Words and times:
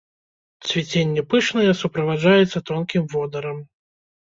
Цвіценне 0.69 1.21
пышнае, 1.35 1.67
суправаджаецца 1.83 2.65
тонкім 2.73 3.03
водарам. 3.15 3.65